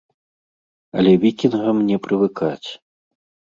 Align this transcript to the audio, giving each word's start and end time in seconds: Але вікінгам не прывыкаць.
Але 1.01 1.11
вікінгам 1.27 1.77
не 1.93 1.97
прывыкаць. 2.09 2.69